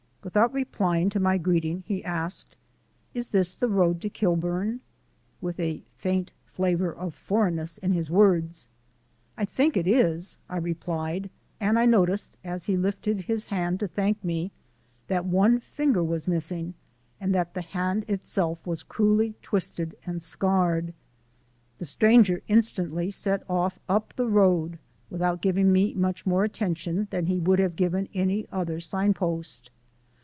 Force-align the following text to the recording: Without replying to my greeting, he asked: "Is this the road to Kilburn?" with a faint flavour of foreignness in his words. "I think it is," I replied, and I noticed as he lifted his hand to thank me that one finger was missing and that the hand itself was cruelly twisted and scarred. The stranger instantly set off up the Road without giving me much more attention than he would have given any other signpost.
Without 0.23 0.53
replying 0.53 1.09
to 1.09 1.19
my 1.19 1.39
greeting, 1.39 1.81
he 1.87 2.03
asked: 2.05 2.55
"Is 3.11 3.29
this 3.29 3.51
the 3.51 3.67
road 3.67 3.99
to 4.01 4.07
Kilburn?" 4.09 4.81
with 5.41 5.59
a 5.59 5.81
faint 5.97 6.31
flavour 6.45 6.93
of 6.93 7.15
foreignness 7.15 7.79
in 7.79 7.93
his 7.93 8.11
words. 8.11 8.67
"I 9.35 9.45
think 9.45 9.75
it 9.75 9.87
is," 9.87 10.37
I 10.47 10.57
replied, 10.57 11.31
and 11.59 11.79
I 11.79 11.87
noticed 11.87 12.37
as 12.43 12.65
he 12.65 12.77
lifted 12.77 13.21
his 13.21 13.47
hand 13.47 13.79
to 13.79 13.87
thank 13.87 14.23
me 14.23 14.51
that 15.07 15.25
one 15.25 15.59
finger 15.59 16.03
was 16.03 16.27
missing 16.27 16.75
and 17.19 17.33
that 17.33 17.55
the 17.55 17.63
hand 17.63 18.05
itself 18.07 18.63
was 18.67 18.83
cruelly 18.83 19.33
twisted 19.41 19.97
and 20.05 20.21
scarred. 20.21 20.93
The 21.79 21.85
stranger 21.85 22.43
instantly 22.47 23.09
set 23.09 23.41
off 23.49 23.79
up 23.89 24.13
the 24.15 24.27
Road 24.27 24.77
without 25.09 25.41
giving 25.41 25.71
me 25.71 25.95
much 25.95 26.27
more 26.27 26.43
attention 26.43 27.07
than 27.09 27.25
he 27.25 27.39
would 27.39 27.57
have 27.57 27.75
given 27.75 28.07
any 28.13 28.45
other 28.51 28.79
signpost. 28.79 29.71